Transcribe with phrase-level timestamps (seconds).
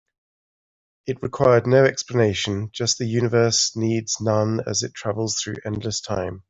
[1.05, 6.01] It required no explanation, just as the universe needs none as it travels through endless
[6.01, 6.39] time.